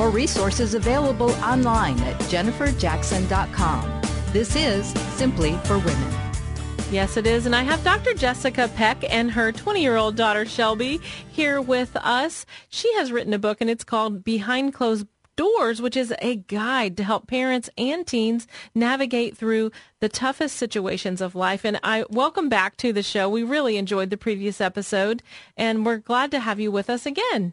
[0.00, 4.00] More resources available online at jenniferjackson.com.
[4.32, 4.86] This is
[5.18, 6.32] Simply for Women.
[6.90, 7.44] Yes, it is.
[7.44, 8.14] And I have Dr.
[8.14, 12.46] Jessica Peck and her 20 year old daughter Shelby here with us.
[12.70, 16.96] She has written a book and it's called Behind Closed Doors, which is a guide
[16.96, 21.62] to help parents and teens navigate through the toughest situations of life.
[21.62, 23.28] And I welcome back to the show.
[23.28, 25.22] We really enjoyed the previous episode
[25.58, 27.52] and we're glad to have you with us again.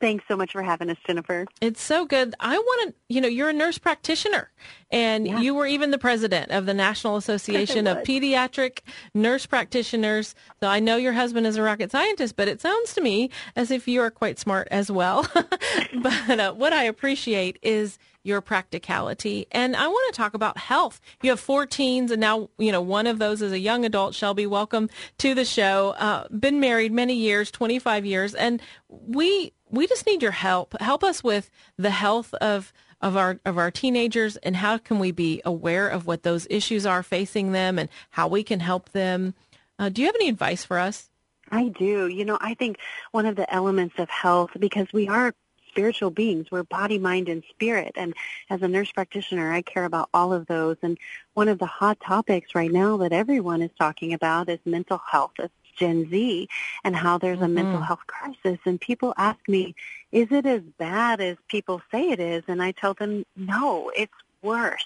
[0.00, 1.46] Thanks so much for having us, Jennifer.
[1.62, 2.34] It's so good.
[2.40, 4.50] I want to, you know, you're a nurse practitioner
[4.90, 5.40] and yeah.
[5.40, 8.80] you were even the president of the National Association of Pediatric
[9.14, 10.34] Nurse Practitioners.
[10.60, 13.70] So I know your husband is a rocket scientist, but it sounds to me as
[13.70, 15.26] if you are quite smart as well.
[15.34, 19.46] but uh, what I appreciate is your practicality.
[19.50, 21.00] And I want to talk about health.
[21.22, 24.14] You have four teens, and now, you know, one of those is a young adult.
[24.14, 25.94] Shelby, welcome to the show.
[25.98, 30.80] Uh, been married many years, 25 years, and we we just need your help.
[30.80, 35.12] Help us with the health of of our of our teenagers and how can we
[35.12, 39.34] be aware of what those issues are facing them and how we can help them.
[39.78, 41.10] Uh, do you have any advice for us?
[41.50, 42.08] I do.
[42.08, 42.78] You know, I think
[43.12, 45.34] one of the elements of health because we are
[45.68, 46.50] spiritual beings.
[46.50, 47.92] We're body, mind, and spirit.
[47.96, 48.14] And
[48.50, 50.76] as a nurse practitioner, I care about all of those.
[50.82, 50.98] And
[51.34, 55.34] one of the hot topics right now that everyone is talking about is mental health.
[55.78, 56.48] Gen Z
[56.84, 57.54] and how there's a mm-hmm.
[57.54, 58.58] mental health crisis.
[58.64, 59.74] And people ask me,
[60.12, 62.44] is it as bad as people say it is?
[62.48, 64.12] And I tell them, no, it's
[64.42, 64.84] worse.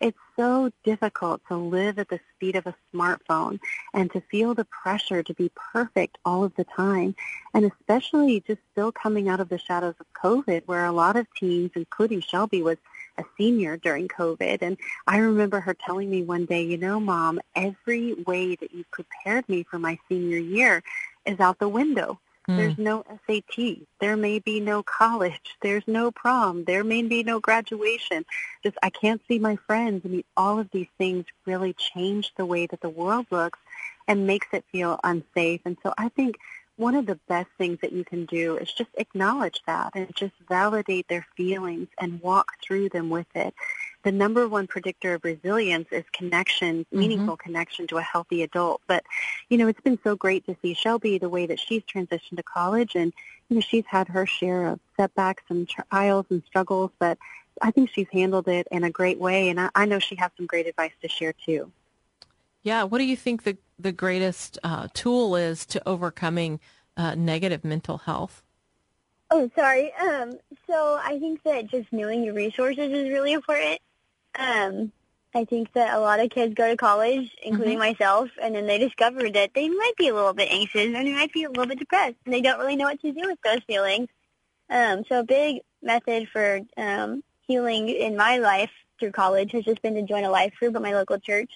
[0.00, 3.58] It's so difficult to live at the speed of a smartphone
[3.92, 7.14] and to feel the pressure to be perfect all of the time.
[7.52, 11.26] And especially just still coming out of the shadows of COVID where a lot of
[11.34, 12.78] teens, including Shelby, was
[13.18, 14.58] a senior during COVID.
[14.62, 14.76] And
[15.06, 19.48] I remember her telling me one day, you know, Mom, every way that you prepared
[19.48, 20.82] me for my senior year
[21.26, 22.18] is out the window.
[22.48, 22.56] Mm.
[22.56, 23.86] There's no SAT.
[24.00, 25.56] There may be no college.
[25.62, 26.64] There's no prom.
[26.64, 28.24] There may be no graduation.
[28.62, 30.02] Just I can't see my friends.
[30.04, 33.58] I mean, all of these things really change the way that the world looks
[34.06, 35.62] and makes it feel unsafe.
[35.64, 36.36] And so I think
[36.76, 40.34] one of the best things that you can do is just acknowledge that and just
[40.48, 43.54] validate their feelings and walk through them with it.
[44.02, 46.98] The number one predictor of resilience is connection, mm-hmm.
[46.98, 48.82] meaningful connection to a healthy adult.
[48.86, 49.04] But,
[49.48, 52.42] you know, it's been so great to see Shelby the way that she's transitioned to
[52.42, 53.12] college and,
[53.48, 57.18] you know, she's had her share of setbacks and trials and struggles, but
[57.62, 59.48] I think she's handled it in a great way.
[59.48, 61.70] And I, I know she has some great advice to share too.
[62.62, 62.82] Yeah.
[62.82, 66.60] What do you think the, the greatest uh, tool is to overcoming
[66.96, 68.42] uh, negative mental health?
[69.30, 69.92] Oh, sorry.
[69.94, 73.80] Um, so I think that just knowing your resources is really important.
[74.38, 74.92] Um,
[75.34, 77.92] I think that a lot of kids go to college, including mm-hmm.
[77.92, 81.12] myself, and then they discover that they might be a little bit anxious and they
[81.12, 83.38] might be a little bit depressed, and they don't really know what to do with
[83.42, 84.08] those feelings.
[84.70, 88.70] Um, so a big method for um, healing in my life
[89.00, 91.50] through college has just been to join a life group at my local church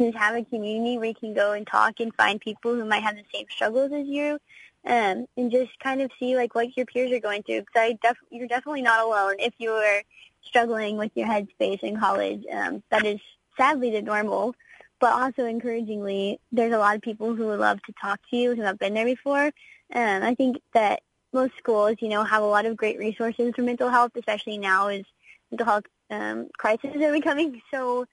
[0.00, 3.02] just have a community where you can go and talk and find people who might
[3.02, 4.38] have the same struggles as you
[4.86, 7.98] um, and just kind of see like what your peers are going through because I
[8.02, 10.02] def- you're definitely not alone if you are
[10.42, 12.44] struggling with your headspace in college.
[12.50, 13.20] Um, that is
[13.56, 14.54] sadly the normal,
[15.00, 18.54] but also encouragingly, there's a lot of people who would love to talk to you
[18.54, 19.50] who have been there before.
[19.90, 23.62] And I think that most schools, you know, have a lot of great resources for
[23.62, 25.02] mental health, especially now as
[25.50, 28.06] mental health um, crises are becoming so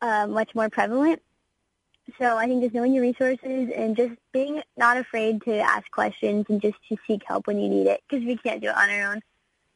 [0.00, 1.22] uh, much more prevalent.
[2.18, 6.46] So I think just knowing your resources and just being not afraid to ask questions
[6.48, 8.90] and just to seek help when you need it because we can't do it on
[8.90, 9.20] our own.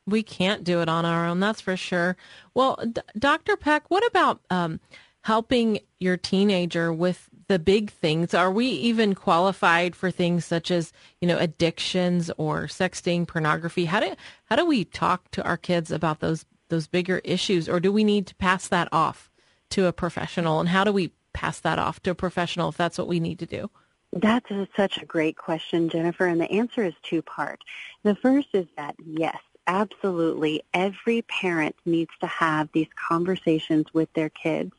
[0.06, 2.16] We can't do it on our own, that's for sure.
[2.52, 3.56] Well, D- Dr.
[3.56, 4.80] Peck, what about um,
[5.22, 8.34] helping your teenager with the big things?
[8.34, 13.86] Are we even qualified for things such as, you know, addictions or sexting, pornography?
[13.86, 14.14] How do
[14.44, 18.04] how do we talk to our kids about those those bigger issues, or do we
[18.04, 19.30] need to pass that off?
[19.74, 22.98] To a professional and how do we pass that off to a professional if that's
[22.98, 23.70] what we need to do?
[24.12, 27.60] That's a, such a great question, Jennifer, and the answer is two-part.
[28.04, 34.28] The first is that yes, absolutely, every parent needs to have these conversations with their
[34.28, 34.72] kids.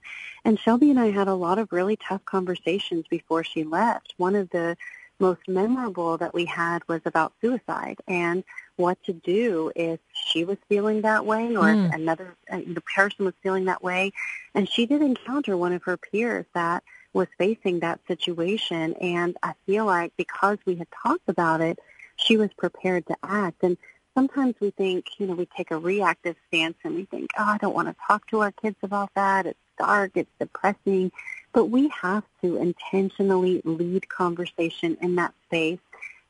[0.45, 4.13] And Shelby and I had a lot of really tough conversations before she left.
[4.15, 4.77] One of the
[5.19, 7.97] most memorable that we had was about suicide.
[8.07, 8.43] And
[8.77, 11.87] what to do if she was feeling that way or mm.
[11.87, 14.11] if another uh, the person was feeling that way.
[14.53, 16.83] And she did encounter one of her peers that
[17.13, 18.93] was facing that situation.
[18.95, 21.79] And I feel like because we had talked about it,
[22.17, 23.63] she was prepared to act.
[23.63, 23.77] And
[24.13, 27.57] sometimes we think, you know, we take a reactive stance and we think, oh, I
[27.57, 29.45] don't want to talk to our kids about that.
[29.45, 30.11] It's dark.
[30.15, 31.11] It's depressing.
[31.53, 35.79] But we have to intentionally lead conversation in that space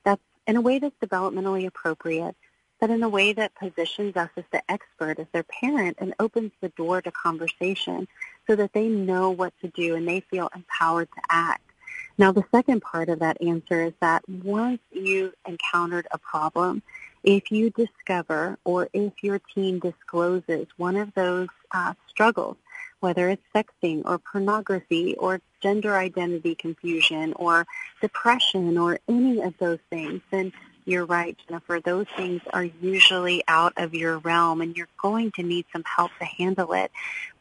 [0.03, 2.35] that's in a way that's developmentally appropriate,
[2.85, 6.51] but in a way that positions us as the expert, as their parent, and opens
[6.61, 8.07] the door to conversation
[8.45, 11.63] so that they know what to do and they feel empowered to act.
[12.19, 16.83] Now, the second part of that answer is that once you've encountered a problem,
[17.23, 22.55] if you discover or if your teen discloses one of those uh, struggles,
[22.99, 27.65] whether it's sexting or pornography or gender identity confusion or
[27.99, 30.53] depression or any of those things, then
[30.85, 31.79] you're right, Jennifer.
[31.79, 36.11] Those things are usually out of your realm and you're going to need some help
[36.19, 36.91] to handle it.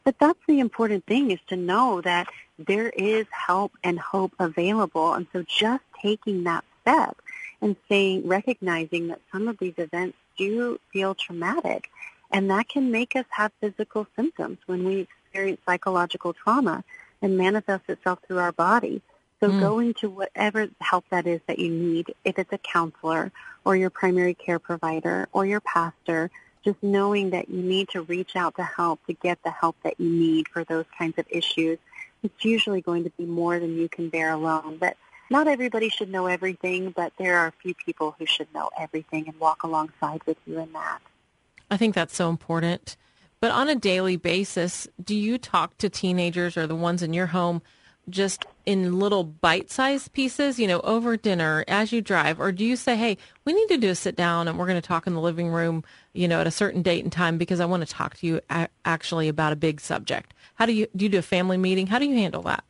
[0.03, 2.27] But that's the important thing is to know that
[2.57, 5.13] there is help and hope available.
[5.13, 7.17] And so just taking that step
[7.61, 11.89] and saying, recognizing that some of these events do feel traumatic
[12.31, 16.83] and that can make us have physical symptoms when we experience psychological trauma
[17.21, 19.01] and manifest itself through our body.
[19.45, 19.59] So mm.
[19.59, 23.31] going to whatever help that is that you need, if it's a counselor
[23.63, 26.31] or your primary care provider or your pastor,
[26.63, 29.99] just knowing that you need to reach out to help to get the help that
[29.99, 31.77] you need for those kinds of issues.
[32.23, 34.77] It's usually going to be more than you can bear alone.
[34.79, 34.97] But
[35.29, 39.27] not everybody should know everything, but there are a few people who should know everything
[39.27, 41.01] and walk alongside with you in that.
[41.69, 42.97] I think that's so important.
[43.39, 47.27] But on a daily basis, do you talk to teenagers or the ones in your
[47.27, 47.61] home
[48.09, 52.75] just in little bite-sized pieces, you know, over dinner as you drive, or do you
[52.75, 55.13] say, "Hey, we need to do a sit down and we're going to talk in
[55.13, 57.93] the living room, you know, at a certain date and time because I want to
[57.93, 58.41] talk to you
[58.85, 61.87] actually about a big subject." How do you do you do a family meeting?
[61.87, 62.63] How do you handle that?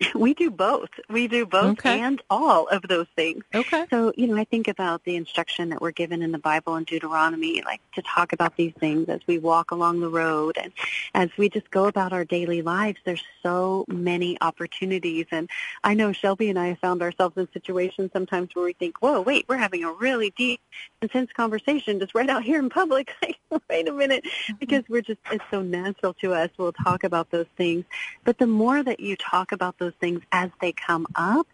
[0.14, 0.90] We do both.
[1.08, 2.00] We do both okay.
[2.00, 3.44] and all of those things.
[3.54, 3.86] Okay.
[3.90, 6.84] So, you know, I think about the instruction that we're given in the Bible in
[6.84, 10.72] Deuteronomy, like to talk about these things as we walk along the road and
[11.14, 12.98] as we just go about our daily lives.
[13.04, 15.26] There's so many opportunities.
[15.30, 15.48] And
[15.84, 19.20] I know Shelby and I have found ourselves in situations sometimes where we think, whoa,
[19.20, 20.60] wait, we're having a really deep,
[21.02, 23.12] intense conversation just right out here in public.
[23.70, 24.24] wait a minute.
[24.24, 24.54] Mm-hmm.
[24.60, 26.50] Because we're just, it's so natural to us.
[26.56, 27.84] We'll talk about those things.
[28.24, 31.46] But the more that you talk about those those things as they come up,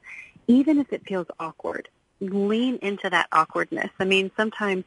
[0.47, 1.89] even if it feels awkward.
[2.21, 3.91] Lean into that awkwardness.
[3.99, 4.85] I mean, sometimes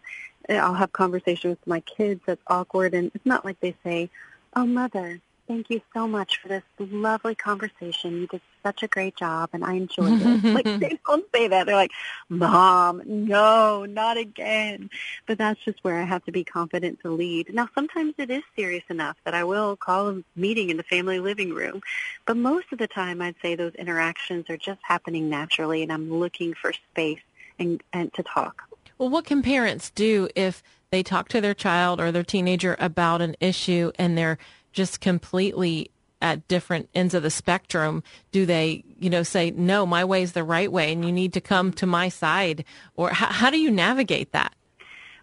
[0.49, 4.09] eh, I'll have conversations with my kids that's awkward, and it's not like they say,
[4.55, 8.21] oh, mother, thank you so much for this lovely conversation.
[8.21, 10.43] You did such a great job, and I enjoyed it.
[10.53, 11.65] like they don't say that.
[11.65, 11.91] They're like,
[12.29, 14.89] Mom, no, not again.
[15.25, 17.53] But that's just where I have to be confident to lead.
[17.53, 21.19] Now, sometimes it is serious enough that I will call a meeting in the family
[21.19, 21.81] living room.
[22.25, 26.13] But most of the time, I'd say those interactions are just happening naturally, and I'm
[26.13, 27.21] looking for space
[27.59, 28.63] and, and to talk.
[28.97, 33.21] Well, what can parents do if they talk to their child or their teenager about
[33.21, 34.37] an issue and they're
[34.77, 35.89] just completely
[36.21, 40.33] at different ends of the spectrum do they you know say no my way is
[40.33, 42.63] the right way and you need to come to my side
[42.95, 44.53] or how, how do you navigate that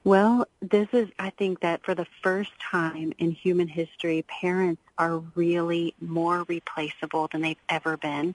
[0.02, 5.18] well this is i think that for the first time in human history parents are
[5.36, 8.34] really more replaceable than they've ever been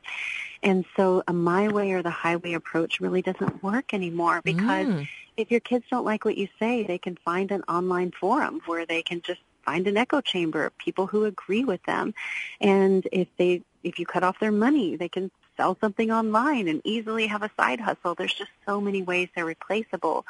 [0.64, 5.08] and so a my way or the highway approach really doesn't work anymore because mm.
[5.36, 8.86] if your kids don't like what you say they can find an online forum where
[8.86, 12.14] they can just find an echo chamber of people who agree with them.
[12.60, 16.82] And if they if you cut off their money, they can sell something online and
[16.84, 18.16] easily have a side hustle.
[18.16, 20.26] There's just so many ways they're replaceable.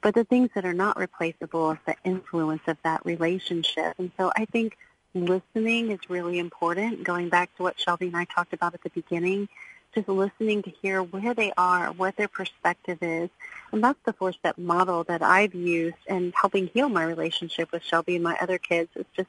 [0.00, 3.94] But the things that are not replaceable is the influence of that relationship.
[3.98, 4.78] And so I think
[5.14, 7.04] listening is really important.
[7.04, 9.48] Going back to what Shelby and I talked about at the beginning,
[9.94, 13.30] just listening to hear where they are, what their perspective is.
[13.72, 18.14] And that's the four-step model that I've used in helping heal my relationship with Shelby
[18.14, 18.90] and my other kids.
[18.94, 19.28] It's just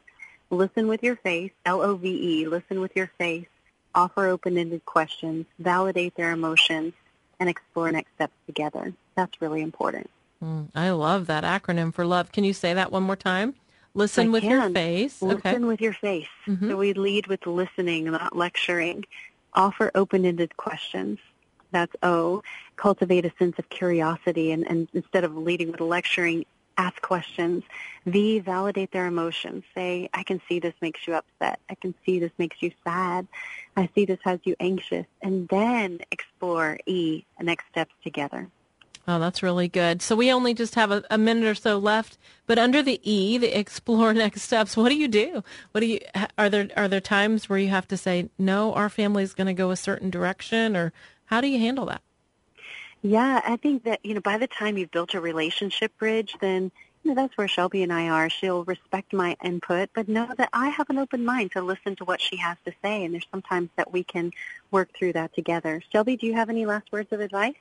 [0.50, 3.48] listen with your face, L-O-V-E, listen with your face,
[3.94, 6.94] offer open-ended questions, validate their emotions,
[7.40, 8.94] and explore next steps together.
[9.16, 10.10] That's really important.
[10.44, 12.32] Mm, I love that acronym for love.
[12.32, 13.56] Can you say that one more time?
[13.94, 14.52] Listen I with can.
[14.52, 15.22] your face.
[15.22, 15.58] Listen okay.
[15.58, 16.28] with your face.
[16.48, 16.70] Mm-hmm.
[16.70, 19.06] So we lead with listening, not lecturing.
[19.54, 21.20] Offer open-ended questions.
[21.72, 22.44] That's O.
[22.78, 26.46] Cultivate a sense of curiosity and, and instead of leading with lecturing,
[26.78, 27.64] ask questions.
[28.06, 29.64] V, validate their emotions.
[29.76, 31.60] Say, I can see this makes you upset.
[31.70, 33.28] I can see this makes you sad.
[33.76, 35.06] I see this has you anxious.
[35.22, 38.48] And then explore E, next steps together.
[39.12, 40.04] Oh, that's really good.
[40.04, 42.20] So we only just have a, a, minute or so left.
[42.46, 45.44] But under the E, the explore next steps, what do you do?
[45.72, 46.00] What do you
[46.38, 48.72] are there are there times where you have to say no?
[48.76, 50.94] Our family is going to go a certain direction, or
[51.26, 52.04] how do you handle that?
[53.02, 56.72] Yeah, I think that you know by the time you've built a relationship bridge, then
[57.02, 58.30] you know that's where Shelby and I are.
[58.30, 62.06] She'll respect my input, but know that I have an open mind to listen to
[62.06, 64.34] what she has to say, and there's sometimes that we can
[64.70, 65.82] work through that together.
[65.92, 67.56] Shelby, do you have any last words of advice?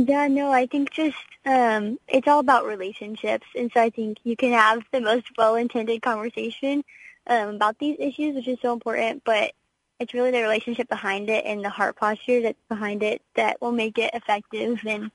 [0.00, 4.36] Yeah, no, I think just um it's all about relationships and so I think you
[4.36, 6.84] can have the most well intended conversation
[7.26, 9.52] um about these issues, which is so important, but
[9.98, 13.72] it's really the relationship behind it and the heart posture that's behind it that will
[13.72, 15.10] make it effective and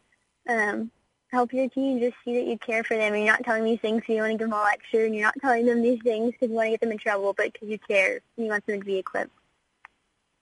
[0.49, 0.91] um
[1.31, 3.79] help your team just see that you care for them and you're not telling these
[3.79, 6.01] things because you want to give them a lecture and you're not telling them these
[6.03, 8.51] things because you want to get them in trouble, but because you care and you
[8.51, 9.31] want them to be equipped.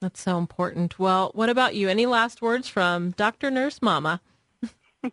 [0.01, 0.97] That's so important.
[0.97, 1.87] Well, what about you?
[1.87, 3.51] Any last words from Dr.
[3.51, 4.19] Nurse Mama?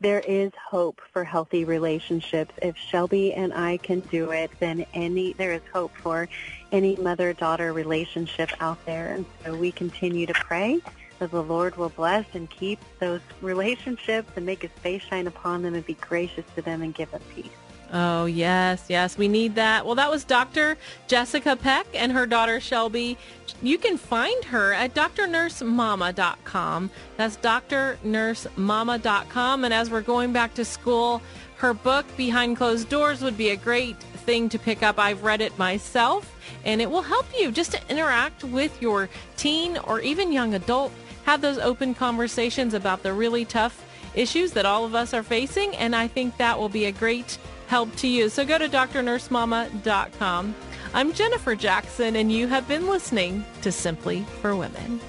[0.00, 2.52] there is hope for healthy relationships.
[2.62, 6.28] If Shelby and I can do it, then any there is hope for
[6.72, 9.14] any mother-daughter relationship out there.
[9.14, 10.80] And so we continue to pray
[11.18, 15.62] that the Lord will bless and keep those relationships and make his face shine upon
[15.62, 17.50] them and be gracious to them and give them peace.
[17.90, 19.86] Oh, yes, yes, we need that.
[19.86, 20.76] Well, that was Dr.
[21.06, 23.16] Jessica Peck and her daughter Shelby.
[23.62, 26.90] You can find her at drnursemama.com.
[27.16, 29.64] That's drnursemama.com.
[29.64, 31.22] And as we're going back to school,
[31.56, 34.98] her book, Behind Closed Doors, would be a great thing to pick up.
[34.98, 39.78] I've read it myself, and it will help you just to interact with your teen
[39.78, 40.92] or even young adult.
[41.24, 43.82] Have those open conversations about the really tough
[44.14, 47.38] issues that all of us are facing, and I think that will be a great
[47.68, 48.28] help to you.
[48.28, 50.54] So go to drnursemama.com.
[50.94, 55.00] I'm Jennifer Jackson, and you have been listening to Simply for Women.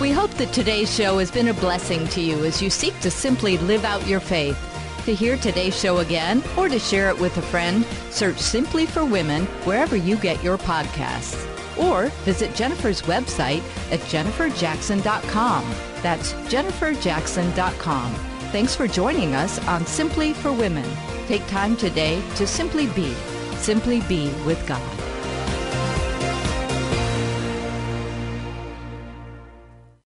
[0.00, 3.10] We hope that today's show has been a blessing to you as you seek to
[3.10, 4.58] simply live out your faith.
[5.04, 9.04] To hear today's show again or to share it with a friend, search Simply for
[9.04, 11.46] Women wherever you get your podcasts
[11.78, 15.74] or visit Jennifer's website at jenniferjackson.com.
[16.02, 18.14] That's jenniferjackson.com.
[18.52, 20.88] Thanks for joining us on Simply for Women.
[21.26, 23.12] Take time today to simply be,
[23.56, 25.05] simply be with God.